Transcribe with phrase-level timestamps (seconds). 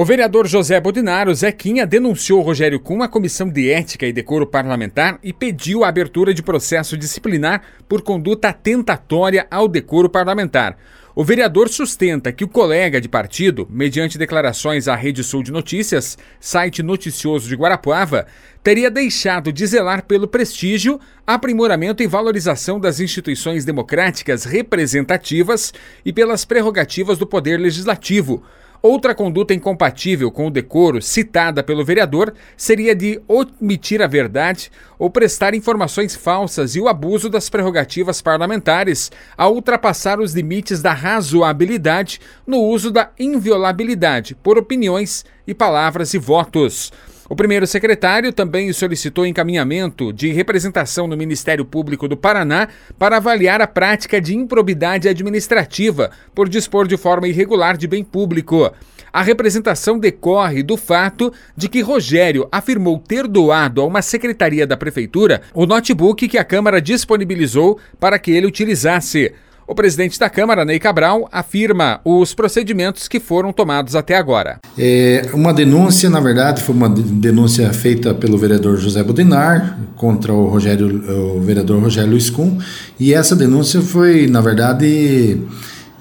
[0.00, 5.18] O vereador José Bodinaro Zequinha denunciou Rogério Kuhn à Comissão de Ética e Decoro Parlamentar
[5.22, 10.78] e pediu a abertura de processo disciplinar por conduta tentatória ao decoro parlamentar.
[11.14, 16.16] O vereador sustenta que o colega de partido, mediante declarações à Rede Sul de Notícias,
[16.40, 18.26] site noticioso de Guarapuava,
[18.64, 25.74] teria deixado de zelar pelo prestígio, aprimoramento e valorização das instituições democráticas representativas
[26.06, 28.42] e pelas prerrogativas do Poder Legislativo
[28.82, 35.10] Outra conduta incompatível com o decoro citada pelo vereador seria de omitir a verdade ou
[35.10, 42.20] prestar informações falsas e o abuso das prerrogativas parlamentares a ultrapassar os limites da razoabilidade
[42.46, 46.90] no uso da inviolabilidade por opiniões e palavras e votos.
[47.30, 52.66] O primeiro secretário também solicitou encaminhamento de representação no Ministério Público do Paraná
[52.98, 58.72] para avaliar a prática de improbidade administrativa por dispor de forma irregular de bem público.
[59.12, 64.76] A representação decorre do fato de que Rogério afirmou ter doado a uma secretaria da
[64.76, 69.32] prefeitura o notebook que a Câmara disponibilizou para que ele utilizasse.
[69.70, 74.58] O presidente da Câmara, Ney Cabral, afirma os procedimentos que foram tomados até agora.
[74.76, 80.48] É uma denúncia, na verdade, foi uma denúncia feita pelo vereador José Bodinar contra o,
[80.48, 82.58] Rogério, o vereador Rogério Luiz Kuhn,
[82.98, 85.40] e essa denúncia foi, na verdade,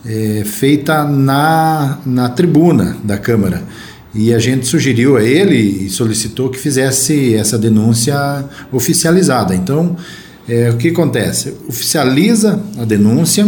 [0.03, 3.61] é, feita na, na tribuna da Câmara.
[4.15, 9.53] E a gente sugeriu a ele e solicitou que fizesse essa denúncia oficializada.
[9.53, 9.95] Então,
[10.49, 11.55] é, o que acontece?
[11.67, 13.47] Oficializa a denúncia,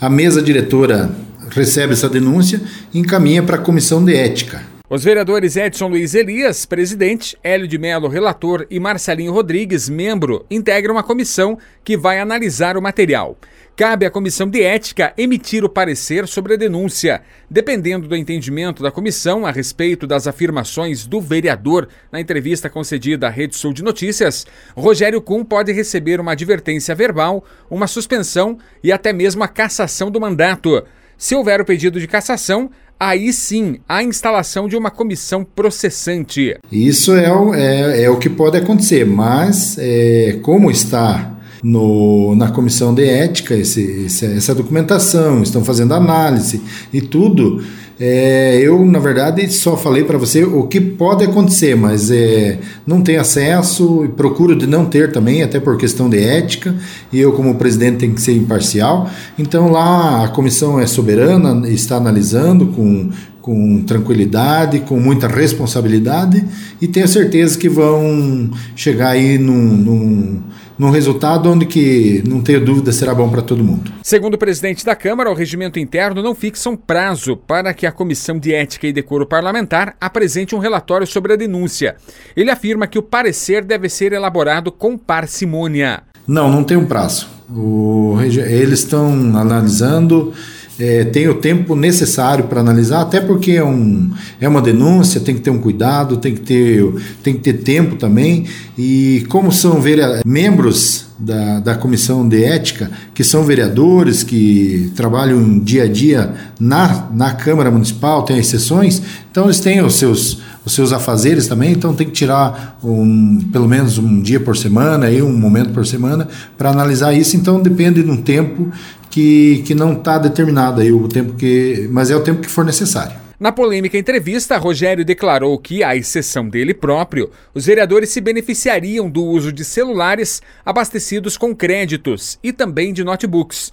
[0.00, 1.10] a mesa diretora
[1.50, 2.60] recebe essa denúncia
[2.92, 4.71] e encaminha para a comissão de ética.
[4.94, 10.98] Os vereadores Edson Luiz Elias, presidente, Hélio de Mello, relator, e Marcelinho Rodrigues, membro, integram
[10.98, 13.38] a comissão que vai analisar o material.
[13.74, 17.22] Cabe à comissão de ética emitir o parecer sobre a denúncia.
[17.48, 23.30] Dependendo do entendimento da comissão a respeito das afirmações do vereador na entrevista concedida à
[23.30, 29.10] Rede Sul de Notícias, Rogério Kuhn pode receber uma advertência verbal, uma suspensão e até
[29.10, 30.84] mesmo a cassação do mandato.
[31.16, 32.68] Se houver o pedido de cassação,
[33.02, 36.56] aí sim a instalação de uma comissão processante.
[36.70, 41.31] Isso é o, é, é o que pode acontecer, mas é, como está
[41.62, 46.60] no, na comissão de ética esse, esse, essa documentação, estão fazendo análise
[46.92, 47.62] e tudo.
[48.00, 53.00] É, eu, na verdade, só falei para você o que pode acontecer, mas é, não
[53.00, 56.74] tem acesso e procuro de não ter também, até por questão de ética,
[57.12, 59.08] e eu, como presidente, tenho que ser imparcial.
[59.38, 66.44] Então, lá a comissão é soberana, está analisando com, com tranquilidade, com muita responsabilidade,
[66.80, 70.42] e tenho certeza que vão chegar aí num, num
[70.78, 73.92] num resultado onde que, não tenho dúvida, será bom para todo mundo.
[74.02, 77.92] Segundo o presidente da Câmara, o regimento interno não fixa um prazo para que a
[77.92, 81.96] Comissão de Ética e Decoro Parlamentar apresente um relatório sobre a denúncia.
[82.36, 86.02] Ele afirma que o parecer deve ser elaborado com parcimônia.
[86.26, 87.28] Não, não tem um prazo.
[87.50, 90.32] O, eles estão analisando
[90.78, 94.10] é, tem o tempo necessário para analisar, até porque é, um,
[94.40, 97.96] é uma denúncia, tem que ter um cuidado, tem que ter, tem que ter tempo
[97.96, 98.46] também.
[98.76, 99.80] E como são
[100.24, 107.08] membros da, da comissão de ética, que são vereadores, que trabalham dia a dia na,
[107.12, 111.72] na Câmara Municipal, tem as sessões, então eles têm os seus, os seus afazeres também,
[111.72, 115.86] então tem que tirar um, pelo menos um dia por semana, aí, um momento por
[115.86, 116.26] semana,
[116.58, 117.36] para analisar isso.
[117.36, 118.70] Então depende de um tempo
[119.12, 121.86] que, que não está determinado aí o tempo que.
[121.90, 123.20] Mas é o tempo que for necessário.
[123.38, 129.22] Na polêmica entrevista, Rogério declarou que, à exceção dele próprio, os vereadores se beneficiariam do
[129.22, 133.72] uso de celulares abastecidos com créditos e também de notebooks.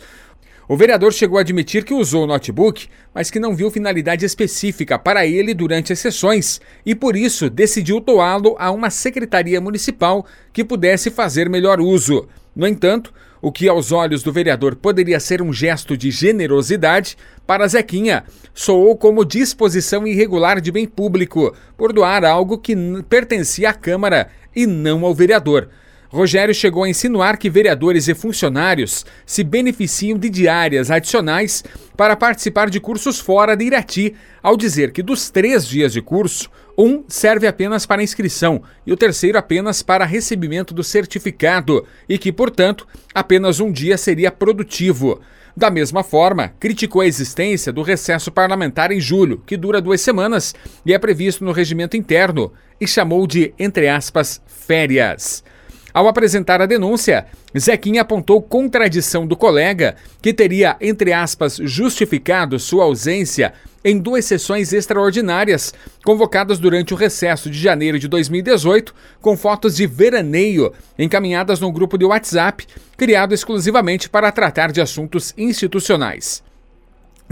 [0.72, 5.00] O vereador chegou a admitir que usou o notebook, mas que não viu finalidade específica
[5.00, 10.63] para ele durante as sessões e, por isso, decidiu doá-lo a uma secretaria municipal que
[10.63, 12.28] pudesse fazer melhor uso.
[12.56, 17.68] No entanto, o que aos olhos do vereador poderia ser um gesto de generosidade, para
[17.68, 22.75] Zequinha soou como disposição irregular de bem público por doar algo que
[23.10, 25.68] pertencia à Câmara e não ao vereador.
[26.11, 31.63] Rogério chegou a insinuar que vereadores e funcionários se beneficiam de diárias adicionais
[31.95, 36.50] para participar de cursos fora de Irati, ao dizer que dos três dias de curso,
[36.75, 42.31] um serve apenas para inscrição e o terceiro apenas para recebimento do certificado, e que,
[42.31, 45.21] portanto, apenas um dia seria produtivo.
[45.56, 50.56] Da mesma forma, criticou a existência do recesso parlamentar em julho, que dura duas semanas
[50.83, 52.51] e é previsto no regimento interno,
[52.81, 55.44] e chamou de, entre aspas, férias.
[55.94, 57.25] Ao apresentar a denúncia,
[57.57, 63.53] Zequinha apontou contradição do colega, que teria, entre aspas, justificado sua ausência
[63.83, 69.88] em duas sessões extraordinárias, convocadas durante o recesso de janeiro de 2018, com fotos de
[69.88, 76.44] veraneio encaminhadas no grupo de WhatsApp, criado exclusivamente para tratar de assuntos institucionais.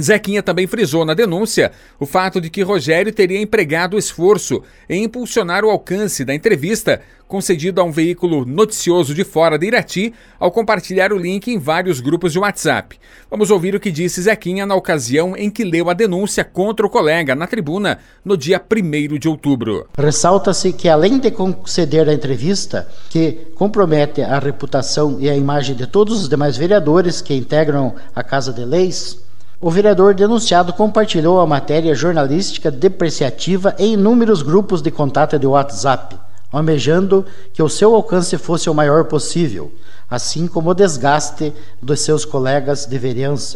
[0.02, 5.66] Zequinha também frisou na denúncia o fato de que Rogério teria empregado esforço em impulsionar
[5.66, 11.12] o alcance da entrevista concedido a um veículo noticioso de fora de Irati ao compartilhar
[11.12, 12.98] o link em vários grupos de WhatsApp.
[13.30, 16.90] Vamos ouvir o que disse Zequinha na ocasião em que leu a denúncia contra o
[16.90, 19.88] colega na tribuna no dia 1 de outubro.
[19.98, 25.86] Ressalta-se que, além de conceder a entrevista, que compromete a reputação e a imagem de
[25.86, 29.27] todos os demais vereadores que integram a Casa de Leis,
[29.60, 36.16] o vereador denunciado compartilhou a matéria jornalística depreciativa em inúmeros grupos de contato de WhatsApp,
[36.52, 39.74] almejando que o seu alcance fosse o maior possível,
[40.08, 41.52] assim como o desgaste
[41.82, 43.56] dos seus colegas de vereança.